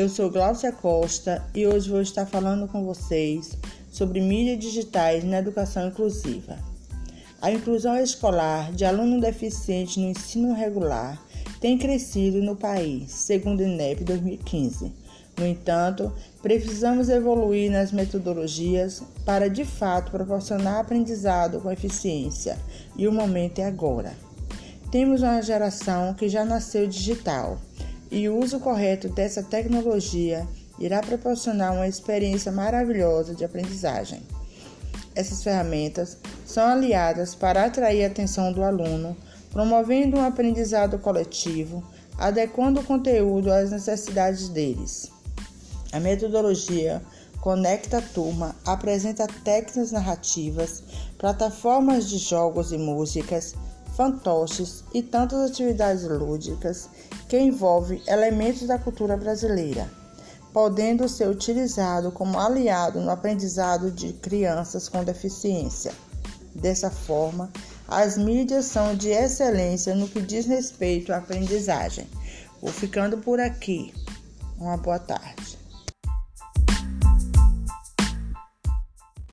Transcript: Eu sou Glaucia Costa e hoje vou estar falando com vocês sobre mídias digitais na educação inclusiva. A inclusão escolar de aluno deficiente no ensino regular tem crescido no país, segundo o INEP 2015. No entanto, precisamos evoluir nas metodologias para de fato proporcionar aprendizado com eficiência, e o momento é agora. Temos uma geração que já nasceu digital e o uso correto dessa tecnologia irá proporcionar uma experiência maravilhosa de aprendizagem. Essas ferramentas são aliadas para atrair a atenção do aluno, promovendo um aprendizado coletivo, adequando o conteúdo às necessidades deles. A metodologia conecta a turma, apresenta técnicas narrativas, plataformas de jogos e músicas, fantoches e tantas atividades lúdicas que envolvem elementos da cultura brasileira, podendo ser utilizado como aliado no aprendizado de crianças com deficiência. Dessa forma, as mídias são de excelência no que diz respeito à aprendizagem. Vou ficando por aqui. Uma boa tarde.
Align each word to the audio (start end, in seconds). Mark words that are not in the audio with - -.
Eu 0.00 0.08
sou 0.08 0.30
Glaucia 0.30 0.72
Costa 0.72 1.44
e 1.54 1.66
hoje 1.66 1.90
vou 1.90 2.00
estar 2.00 2.24
falando 2.24 2.66
com 2.66 2.86
vocês 2.86 3.58
sobre 3.90 4.18
mídias 4.18 4.58
digitais 4.58 5.22
na 5.24 5.40
educação 5.40 5.88
inclusiva. 5.88 6.56
A 7.42 7.52
inclusão 7.52 7.98
escolar 7.98 8.72
de 8.72 8.86
aluno 8.86 9.20
deficiente 9.20 10.00
no 10.00 10.08
ensino 10.08 10.54
regular 10.54 11.22
tem 11.60 11.76
crescido 11.76 12.40
no 12.40 12.56
país, 12.56 13.10
segundo 13.10 13.60
o 13.60 13.62
INEP 13.62 14.02
2015. 14.02 14.90
No 15.36 15.46
entanto, 15.46 16.10
precisamos 16.40 17.10
evoluir 17.10 17.70
nas 17.70 17.92
metodologias 17.92 19.02
para 19.26 19.50
de 19.50 19.66
fato 19.66 20.10
proporcionar 20.10 20.80
aprendizado 20.80 21.60
com 21.60 21.70
eficiência, 21.70 22.56
e 22.96 23.06
o 23.06 23.12
momento 23.12 23.58
é 23.58 23.66
agora. 23.66 24.14
Temos 24.90 25.20
uma 25.20 25.42
geração 25.42 26.14
que 26.14 26.26
já 26.26 26.42
nasceu 26.42 26.86
digital 26.86 27.58
e 28.10 28.28
o 28.28 28.38
uso 28.38 28.58
correto 28.58 29.08
dessa 29.08 29.42
tecnologia 29.42 30.46
irá 30.78 31.00
proporcionar 31.00 31.74
uma 31.74 31.86
experiência 31.86 32.50
maravilhosa 32.50 33.34
de 33.34 33.44
aprendizagem. 33.44 34.22
Essas 35.14 35.42
ferramentas 35.42 36.16
são 36.46 36.66
aliadas 36.66 37.34
para 37.34 37.64
atrair 37.64 38.04
a 38.04 38.06
atenção 38.06 38.52
do 38.52 38.62
aluno, 38.62 39.16
promovendo 39.50 40.16
um 40.16 40.24
aprendizado 40.24 40.98
coletivo, 40.98 41.84
adequando 42.16 42.80
o 42.80 42.84
conteúdo 42.84 43.52
às 43.52 43.70
necessidades 43.70 44.48
deles. 44.48 45.10
A 45.92 46.00
metodologia 46.00 47.02
conecta 47.40 47.98
a 47.98 48.02
turma, 48.02 48.54
apresenta 48.64 49.26
técnicas 49.26 49.90
narrativas, 49.90 50.82
plataformas 51.18 52.08
de 52.08 52.18
jogos 52.18 52.70
e 52.70 52.78
músicas, 52.78 53.54
fantoches 53.96 54.84
e 54.94 55.02
tantas 55.02 55.50
atividades 55.50 56.04
lúdicas 56.04 56.88
que 57.28 57.38
envolvem 57.38 58.02
elementos 58.06 58.66
da 58.66 58.78
cultura 58.78 59.16
brasileira, 59.16 59.88
podendo 60.52 61.08
ser 61.08 61.28
utilizado 61.28 62.10
como 62.10 62.38
aliado 62.38 63.00
no 63.00 63.10
aprendizado 63.10 63.90
de 63.90 64.12
crianças 64.14 64.88
com 64.88 65.04
deficiência. 65.04 65.92
Dessa 66.54 66.90
forma, 66.90 67.50
as 67.86 68.16
mídias 68.16 68.66
são 68.66 68.94
de 68.94 69.10
excelência 69.10 69.94
no 69.94 70.08
que 70.08 70.20
diz 70.20 70.46
respeito 70.46 71.12
à 71.12 71.18
aprendizagem. 71.18 72.06
Vou 72.60 72.70
ficando 72.70 73.18
por 73.18 73.40
aqui. 73.40 73.94
Uma 74.58 74.76
boa 74.76 74.98
tarde. 74.98 75.39